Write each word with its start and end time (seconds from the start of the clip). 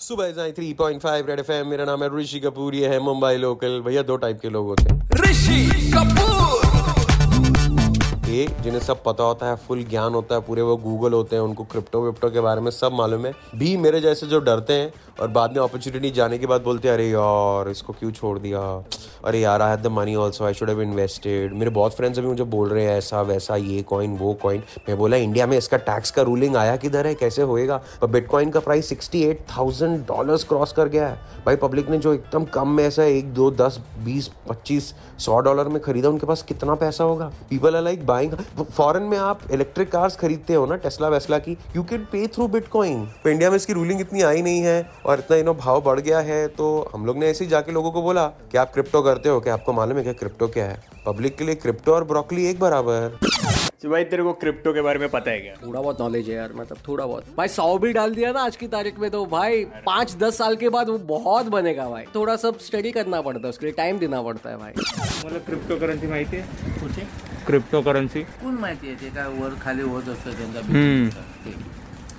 सुबह 0.00 0.30
जाए 0.30 0.52
three 0.52 0.72
point 0.74 1.00
five 1.00 1.26
red 1.26 1.38
F 1.38 1.52
मेरा 1.52 1.84
नाम 1.84 2.02
है 2.02 2.08
ऋषि 2.16 2.40
कपूर, 2.40 2.74
ये 2.74 2.88
है 2.88 3.00
मुंबई 3.00 3.36
लोकल। 3.36 3.80
भैया, 3.80 4.02
दो 4.02 4.16
टाइप 4.16 4.40
के 4.40 4.48
लोग 4.48 4.66
होते 4.66 4.94
हैं। 4.94 5.10
ऋषि 5.20 5.90
कपूर। 5.92 6.49
जिन्हें 8.62 8.80
सब 8.80 9.02
पता 9.02 9.24
होता 9.24 9.46
है 9.46 9.56
फुल 9.56 9.82
ज्ञान 9.84 10.14
होता 10.14 10.34
है, 10.34 10.40
पूरे 10.40 10.62
वो 10.62 10.76
गूगल 10.76 11.12
होते 11.12 11.36
हैं, 11.36 11.42
उनको 11.42 11.64
क्रिप्टो 11.64 12.00
विप्टो 12.00 12.30
के 12.30 12.40
बारे 12.40 12.60
में 12.60 12.70
सब 12.70 12.92
मालूम 12.92 13.26
है। 13.26 13.32
बी 13.54 13.76
मेरे 13.76 14.00
जैसे 14.00 14.26
जो 14.26 14.40
डरते 14.40 14.72
हैं 14.72 14.92
और 15.20 15.28
बाद 15.28 15.56
में 15.56 15.62
अपॉर्चुनिटी 15.62 16.10
जाने 16.10 16.38
के 16.38 16.46
बाद 16.46 16.62
बोलते 16.62 16.88
हैं, 16.88 16.94
अरे 16.94 17.08
यार, 17.08 17.68
इसको 17.68 17.92
क्यों 17.92 18.10
छोड़ 18.10 18.38
दिया? 18.38 18.60
अरे 19.24 19.40
यार 19.40 19.62
I 19.62 19.70
had 19.70 19.82
the 19.82 19.86
money 19.86 20.14
also 20.14 20.44
I 20.44 20.54
should 20.54 20.68
have 20.68 20.80
invested 20.82 21.52
मेरे 21.52 21.70
बहुत 21.70 21.94
फ्रेंड्स 21.94 22.18
अभी 22.18 22.28
मुझे 22.28 22.44
बोल 22.44 22.68
रहे 22.68 22.84
हैं, 22.84 22.96
ऐसा, 22.98 23.22
वैसा, 23.22 23.56
ये 23.56 23.82
कॉइन 23.82 24.16
वो 24.16 24.32
कॉइन 24.34 24.62
मैं 24.88 24.98
बोला 24.98 25.16
इंडिया 25.16 25.46
में 25.46 25.56
इसका 25.58 25.76
टैक्स 25.76 26.10
का 26.10 26.22
रूलिंग 26.22 26.56
आया 26.56 26.76
किधर 26.76 27.06
है? 27.06 27.14
कैसे 27.14 27.42
होएगा? 27.42 27.80
और 28.02 28.08
बिटकॉइन 28.08 28.50
का 28.50 28.60
price 28.60 28.88
sixty 28.88 29.22
eight 29.22 29.44
thousand 29.58 29.98
dollar 30.06 30.36
cross 30.48 30.72
कर 30.72 30.88
गया 30.88 31.08
है। 31.08 31.18
भाई 31.46 31.56
पब्लिक 31.56 31.88
ने 31.90 31.98
जो 31.98 32.12
एकदम 32.14 32.44
कम 32.44 32.68
में 32.68 32.84
ऐसा 32.84 33.04
एक, 33.04 33.32
दो, 33.34 33.50
दस, 33.50 33.80
बीस, 34.04 34.30
पच्चीस, 34.48 34.94
सौ 35.18 35.38
डॉलर 35.40 35.68
में 35.68 35.80
खरीदा, 35.82 36.08
उनके 36.08 36.26
पास 36.26 36.42
कितना 36.42 36.74
पैसा 36.74 37.04
होगा? 37.04 37.32
People 37.50 37.76
are 37.76 37.82
like 37.82 38.06
buying 38.06 38.32
foreign 38.60 39.02
में 39.02 39.16
आप 39.18 39.40
इलेक्ट्रिक 39.52 39.90
कार्स 39.92 40.16
खरीदते 40.16 40.54
हो 40.54 40.66
ना 40.66 40.76
टेस्ला 40.76 41.08
वेस्ला 41.08 41.38
की 41.38 41.56
you 41.76 41.82
can 41.82 42.04
pay 42.12 42.26
through 42.26 42.48
bitcoin 42.48 43.04
तो 43.24 43.30
इंडिया 43.30 43.50
में 43.50 43.56
इसकी 43.56 43.72
रूलिंग 43.72 44.00
इतनी 44.00 44.22
आई 44.22 44.42
नहीं 44.42 44.60
है 44.60 44.90
और 45.06 45.18
इतना 45.18 45.36
इनो 45.36 45.54
भाव 45.54 45.80
बढ़ 45.82 46.00
गया 46.00 46.20
है 46.20 46.46
तो 46.50 46.68
हम 46.94 47.06
लोग 47.06 47.18
ने 47.18 47.28
ऐसे 47.28 47.44
ही 47.44 47.50
जाके 47.50 47.72
लोगों 47.72 47.90
को 47.92 48.02
बोला 48.02 48.26
कि 48.52 48.58
आप 48.58 48.72
क्रिप्टो 48.72 49.02
करते 49.02 49.28
हो 49.28 49.40
क्या 49.40 49.54
आपको 49.54 49.72
मालूम 49.72 49.98
है 49.98 50.02
क्या 50.02 50.12
क्रिप्टो 50.12 50.48
क्या 50.48 50.64
है? 50.64 50.82
पब्लिक 51.06 51.36
के 51.36 51.44
लिए 51.44 51.54
क्रिप्टो 51.54 51.92
और 51.94 52.04
ब्रोकली 52.04 52.46
एक 52.46 52.58
बराबर. 52.60 53.18
तो 53.82 53.88
भाई 53.90 54.04
तेरे 54.04 54.22
को 54.22 54.32
क्रिप्टो 54.32 54.72
के 54.72 54.80
बारे 54.82 54.98
में 54.98 55.08
पता 55.08 55.30
है 55.30 55.40
क्या? 55.40 55.54
थोड़ा 55.66 55.80
बहुत 55.80 56.00
नॉलेज 56.00 56.28
है 56.28 56.34
यार 56.34 56.52
मतलब 56.56 56.78
थोड़ा 56.88 57.06
बहुत। 57.06 57.24
भाई 57.36 57.48
सौ 57.48 57.78
भी 57.78 57.92
डाल 57.92 58.14
दिया 58.14 58.32
ना 58.32 58.42
आज 58.44 58.56
की 58.56 58.66
तारीख 58.68 58.98
में 58.98 59.10
तो 59.10 59.24
भाई 59.26 59.64
पाँच 59.86 60.14
दस 60.20 60.38
साल 60.38 60.56
के 60.56 60.68
बाद 60.68 60.88
वो 60.88 60.98
बहुत 61.08 61.46
बनेगा 61.46 61.88
भाई। 61.90 62.04
थोड़ा 62.14 62.36
सब 62.36 62.58
स्टडी 62.58 62.92
करना 62.92 63.20
पड़ता 63.20 63.40
है 63.44 63.50
उसके 63.50 63.66
लिए 63.66 63.74
टाइम 63.74 63.98
देना 63.98 64.22
पड़ता 64.22 64.50
है 64.50 64.56
भाई। 64.56 64.72
मला 65.24 65.38
क्रिप्टो 65.38 65.80
करन्सी 65.80 66.06
माहिती 66.06 66.36
आहे 66.36 67.29
क्रिप्टो 67.50 67.80
करन्सी 67.82 68.20
कोण 68.42 68.54
माहिती 68.54 68.86
आहे? 68.88 68.96
ते 69.00 69.08
काय 69.14 69.28
वर 69.38 69.54
खाली 69.62 69.82
होत 69.82 70.08
असतं 70.08 70.30
त्यांचा 70.30 70.60
हम्म. 70.66 71.08
ते. 71.44 71.50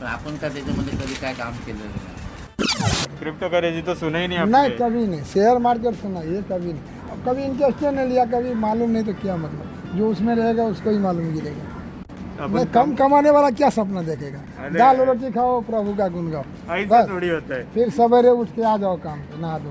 पण 0.00 0.06
आपण 0.06 0.36
का 0.36 0.48
त्याच्यामध्ये 0.48 0.98
कधी 0.98 1.14
काय 1.14 1.34
काम 1.34 1.52
केलं 1.66 1.78
नाही? 1.78 3.16
क्रिप्टो 3.18 3.48
करेंसी 3.48 3.86
तो 3.86 3.94
सुना 3.94 4.18
ही 4.18 4.26
नहीं 4.26 4.38
नहीं 4.38 4.62
आपने 4.62 4.76
कभी 4.78 5.06
नहीं. 5.06 5.22
शेयर 5.24 5.58
मार्केट 5.58 5.94
सुना 5.94 6.20
ये 6.20 6.40
कभी 6.50 6.72
नहीं. 6.72 7.10
अब 7.10 7.18
कभी 7.26 7.42
इंटरेस्ट 7.42 7.84
नहीं 7.84 8.08
लिया 8.08 8.24
कभी 8.24 8.54
मालूम 8.54 8.90
नहीं 8.90 9.06
तो 9.06 9.12
क्या 9.22 9.36
मतलब? 9.36 9.94
जो 9.96 10.10
उसमें 10.10 10.34
रहेगा 10.34 10.64
उसको 10.64 10.90
ही 10.90 10.98
मालूम 10.98 11.32
गिरेगा। 11.34 12.44
अपन 12.44 12.64
कम 12.74 12.94
कमाने 12.94 13.30
वाला 13.30 13.50
क्या 13.50 13.70
सपना 13.70 14.02
देखेगा? 14.02 14.38
दाल 14.62 14.96
रोटी 14.98 15.30
खाओ 15.32 15.60
प्रभु 15.60 15.94
का 15.94 16.08
गुण 16.08 16.30
गाओ 16.30 16.74
ऐसा 16.74 17.02
थोड़ी 17.06 17.28
होता 17.28 17.54
है। 17.54 17.62
फिर 17.74 17.90
सवेरे 17.90 18.30
उठ 18.30 18.48
के 18.48 18.62
आ 18.62 18.76
जाओ 18.76 18.96
काम 18.96 19.18
पे 19.20 19.40
नहा 19.42 19.58
दो 19.58 19.70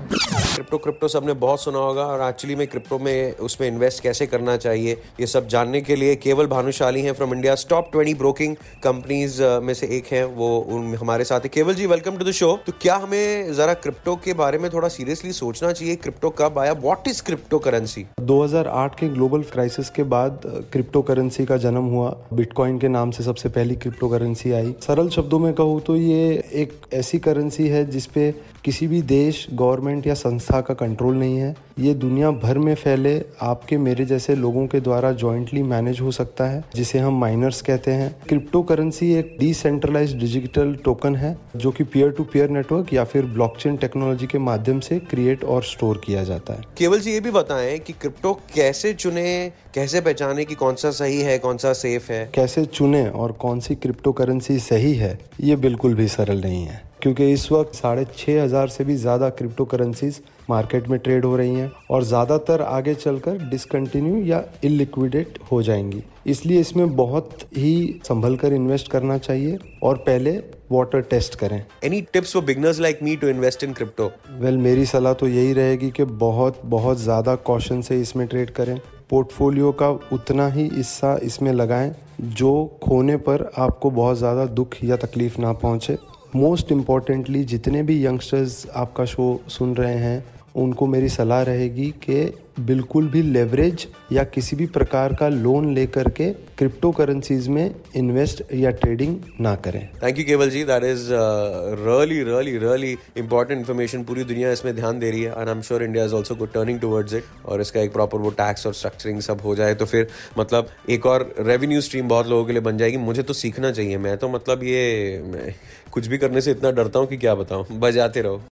क्रिप्टो 0.54 0.78
क्रिप्टो 0.78 1.08
सबने 1.08 1.32
बहुत 1.42 1.60
सुना 1.60 1.78
होगा 1.78 2.04
और 2.04 2.28
एक्चुअली 2.28 2.54
में 2.56 2.66
क्रिप्टो 2.66 2.98
में 2.98 3.36
उसमें 3.46 3.66
इन्वेस्ट 3.68 4.02
कैसे 4.02 4.26
करना 4.26 4.56
चाहिए 4.56 4.92
ये 5.20 5.26
सब 5.26 5.46
जानने 5.48 5.80
के 5.80 5.96
लिए 5.96 6.16
केवल 6.16 6.46
भानुशाली 6.46 7.02
हैं 7.02 7.12
from 7.12 7.34
India 7.34 7.54
top 7.70 7.88
twenty 7.92 8.14
broking 8.14 8.56
companies 8.84 9.42
में 9.62 9.72
से 9.74 9.86
एक 9.96 10.12
हैं 10.12 10.24
वो 10.34 10.56
उन 10.68 10.94
हमारे 10.94 11.24
साथ 11.24 11.40
है। 11.40 11.48
Kewal 11.48 11.74
ji 11.74 11.86
welcome 11.86 12.16
to 12.16 12.24
the 12.24 12.30
show 12.32 12.52
तो 12.66 12.72
क्या 12.82 12.96
हमें 12.96 13.52
जरा 13.54 13.74
क्रिप्टो 13.76 14.16
के 14.24 14.32
बारे 14.34 14.58
में 14.58 14.70
थोड़ा 14.72 14.88
सीरियसली 14.88 15.32
सोचना 15.32 15.72
चाहिए? 15.72 15.96
क्रिप्टो 15.96 16.30
कब 16.38 16.58
आया? 16.58 16.72
व्हाट 16.82 17.08
इज़ 17.08 17.22
क्रिप्टो 17.22 17.58
करेंसी 17.58 18.06
2008 18.20 18.98
के 19.00 19.08
ग्लोबल 19.08 19.42
क्राइसिस 19.52 19.90
के 19.90 20.02
बाद 20.12 20.40
क्रिप्टो 20.72 21.02
करेंसी 21.02 21.44
का 21.46 21.56
जन्म 21.56 21.84
हुआ। 21.92 22.10
बिटकॉइन 22.32 22.78
के 22.78 22.88
नाम 22.88 23.10
से 23.10 23.24
सबसे 23.24 23.48
पहली 23.48 23.76
क्रिप्टो 23.76 24.08
करेंसी 24.08 24.52
आई। 24.52 24.74
सरल 24.82 25.08
शब्दों 25.08 25.38
में 25.38 25.52
कहूँ 25.54 25.80
तो 25.80 25.96
ये 25.96 26.22
एक 26.54 26.72
ऐसी 26.94 27.18
करेंसी 27.18 27.66
है 27.68 27.84
जिसपे 27.90 28.30
किसी 28.64 28.86
भी 28.86 29.00
देश 29.02 29.46
गवर्नमेंट 29.52 30.06
या 30.06 30.14
संस्था 30.14 30.60
का 30.60 30.74
कंट्रोल 30.74 31.14
नहीं 31.14 31.36
है। 31.36 31.54
ये 31.78 31.94
दुनिया 31.94 32.30
भर 32.30 32.58
में 32.58 32.74
फैले 32.74 33.14
आपके 33.42 33.76
मेरे 33.76 34.04
जैसे 34.04 34.34
लोगों 34.34 34.66
के 34.66 34.80
द्वारा 34.80 35.10
जॉइंटली 35.12 35.62
मैनेज 35.62 36.00
हो 36.00 36.10
सकता 36.10 36.44
है 36.44 36.62
जिसे 36.74 36.98
हम 36.98 37.18
माइनर्स 37.20 37.60
कहते 37.62 37.90
हैं। 37.90 38.14
क्रिप्टो 38.28 38.62
करेंसी 38.62 39.12
एक 39.14 39.36
डिसेंट्रलाइज 39.40 40.14
डिजिटल 40.14 40.74
टोकन 40.84 41.16
है 41.16 41.36
जो 41.56 41.70
कि 41.70 41.84
पीयर 41.84 42.10
टू 42.10 42.24
पीयर 42.24 42.50
नेटवर्क 42.50 42.92
या 42.92 43.04
फिर 43.04 43.24
ब्लॉकचेन 43.24 43.76
टेक्नोलॉजी 43.76 44.26
के 44.26 44.38
माध्यम 44.38 44.80
से 44.80 44.98
क्रिएट 45.00 45.44
और 45.44 45.62
स्टोर 45.62 46.00
किया 46.06 46.24
जाता 46.24 46.54
है। 46.54 46.64
केवल 46.78 47.00
जी 47.00 47.12
ये 47.12 47.20
भी 47.20 47.30
बताएँ 47.30 47.78
कि 47.78 47.92
क्रिप्टो 47.92 48.32
कैसे 48.54 48.92
चुने 48.94 49.52
कैसे 49.74 50.00
पहचाने 50.00 50.44
कि 50.44 50.54
कौन 50.54 50.74
सा 50.74 50.90
सही 50.90 51.20
है 51.20 51.38
कौन 51.38 51.56
सा 51.56 51.72
सेफ़ 51.72 52.12
है? 52.12 52.24
कैसे 52.34 52.64
चुने 52.64 53.06
और 53.08 53.32
कौन 53.32 53.60
सी 53.60 53.74
क्रिप्टो 53.74 54.12
करेंसी 54.12 54.58
सही 54.60 54.94
है 54.94 55.18
ये 55.40 55.56
बिल्कुल 55.56 55.94
भी 55.94 56.08
सरल 56.08 56.40
नहीं 56.40 56.64
है। 56.64 56.91
क्योंकि 57.02 57.30
इस 57.32 57.50
वक्त 57.52 57.74
साढ़े 57.74 58.04
छः 58.16 58.42
हज़ार 58.42 58.68
से 58.68 58.84
भी 58.84 58.94
ज़्यादा 58.96 59.28
क्रिप्टो 59.30 59.64
करेंसीज 59.64 60.20
मार्केट 60.50 60.88
में 60.88 60.98
ट्रेड 60.98 61.24
हो 61.24 61.36
रही 61.36 61.54
हैं 61.54 61.70
और 61.90 62.04
ज़्यादातर 62.04 62.62
आगे 62.62 62.94
चलकर 62.94 63.38
डिसकंटिन्यू 63.50 64.22
या 64.26 64.42
इलिक्विडेट 64.64 65.38
हो 65.52 65.62
जाएँगी। 65.62 66.02
इसलिए 66.26 66.60
इसमें 66.60 66.94
बहुत 66.96 67.42
ही 67.56 68.00
संभल 68.08 68.36
कर 68.36 68.52
इन्वेस्ट 68.52 68.90
करना 68.90 69.16
चाहिए 69.18 69.58
और 69.82 69.96
पहले 70.06 70.36
वाटर 70.72 71.00
टेस्ट 71.00 71.34
करें। 71.34 71.64
Any 71.84 72.00
tips 72.12 72.32
for 72.34 72.44
beginners 72.44 72.80
like 72.80 73.02
me 73.02 73.16
to 73.16 73.28
invest 73.28 73.64
in 73.64 73.72
crypto 73.72 74.10
well 74.40 74.56
मेरी 74.58 74.86
सलाह 74.86 75.12
तो 75.14 75.28
यही 75.28 75.52
रहेगी 75.52 75.90
कि 75.90 76.04
बहुत 76.04 76.60
बहुत 76.66 76.98
ज़्यादा 76.98 77.34
कॉशन 77.42 77.80
से 77.80 78.00
इसमें 78.00 78.26
ट्रेड 78.26 78.50
करें। 78.50 78.78
पोर्टफोलियो 79.10 79.72
का 79.72 79.88
उतना 80.12 80.48
ही 80.48 80.68
हिस्सा 80.74 81.18
इसमें 81.22 81.52
लगाएँ 81.52 81.94
जो 82.20 82.54
खोने 82.82 83.16
पर 83.18 83.50
आपको 83.58 83.90
बहुत 83.92 84.18
ज़्यादा 84.18 84.46
दुख 84.54 84.82
या 84.84 84.96
तकलीफ़ 84.98 85.40
ना 85.40 85.52
पहुँचे। 85.54 85.98
मोस्ट 86.34 86.72
इम्पॉर्टेंटली 86.72 87.44
जितने 87.44 87.82
भी 87.82 88.06
यंगस्टर्स 88.06 88.66
आपका 88.74 89.04
शो 89.04 89.40
सुन 89.48 89.74
रहे 89.76 89.94
हैं, 89.94 90.24
उनको 90.56 90.86
मेरी 90.86 91.08
सलाह 91.08 91.42
रहेगी 91.42 91.90
कि 92.04 92.41
बिल्कुल 92.56 93.08
भी 93.08 93.22
लेवरेज 93.22 93.86
या 94.12 94.22
किसी 94.24 94.56
भी 94.56 94.66
प्रकार 94.68 95.14
का 95.14 95.28
लोन 95.28 95.72
लेकर 95.74 96.08
के 96.10 96.30
क्रिप्टो 96.58 96.90
करेंसीज 96.92 97.48
में 97.48 97.74
इन्वेस्ट 97.96 98.42
या 98.54 98.70
ट्रेडिंग 98.72 99.16
ना 99.40 99.54
करें। 99.56 99.80
Thank 100.02 100.18
you 100.18 100.24
Kewal 100.24 100.50
ji 100.50 100.62
that 100.64 100.84
is 100.84 101.08
really 101.12 102.22
really 102.24 102.56
really 102.58 102.96
important 103.16 103.58
information 103.58 104.04
पूरी 104.04 104.24
दुनिया 104.24 104.52
इसमें 104.52 104.74
ध्यान 104.76 104.98
दे 104.98 105.10
रही 105.10 105.22
है 105.22 105.30
and 105.30 105.48
I 105.48 105.54
am 105.54 105.62
sure 105.62 105.82
India 105.82 106.04
is 106.04 106.14
also 106.14 106.34
good 106.34 106.52
turning 106.52 106.80
towards 106.80 107.14
it 107.14 107.24
और 107.46 107.60
इसका 107.60 107.80
एक 107.80 107.92
प्रॉपर 107.92 108.18
वो 108.18 108.30
टैक्स 108.38 108.66
और 108.66 108.74
स्ट्रक्चरिंग 108.74 109.20
सब 109.20 109.40
हो 109.40 109.54
जाए 109.54 109.74
तो 109.74 109.86
फिर 109.86 110.06
मतलब 110.38 110.68
एक 110.90 111.06
और 111.06 111.28
रेवेन्यू 111.40 111.80
स्ट्रीम 111.80 112.08
बहुत 112.08 112.28
लोगों 112.28 112.44
के 112.44 112.52
लिए 112.52 112.62
बन 112.62 112.78
जाएगी। 112.78 112.96
मुझे 112.98 113.22
तो 113.22 113.32
सीखना 113.34 113.70
चाहिए। 113.72 113.98
मैं 113.98 114.16
तो 114.18 114.28
मतलब 114.28 114.62
ये 114.64 115.54
कुछ 115.92 116.06
भी 116.06 116.18
करने 116.18 116.40
से 116.40 116.50
इतना 116.50 116.70
डरता 116.70 116.98
हूँ 116.98 117.08
कि 117.08 117.16
क्या 117.16 117.34
बताऊँ। 117.34 117.66
बजाते 117.80 118.22
रहो। 118.22 118.42